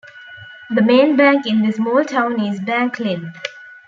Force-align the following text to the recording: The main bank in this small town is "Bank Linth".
The 0.71 0.81
main 0.81 1.15
bank 1.15 1.45
in 1.45 1.61
this 1.61 1.75
small 1.75 2.03
town 2.03 2.39
is 2.43 2.59
"Bank 2.59 2.97
Linth". 2.97 3.35